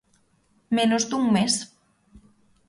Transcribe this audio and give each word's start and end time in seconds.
Menos 0.77 1.03
dun 1.09 1.23
mes. 1.35 1.53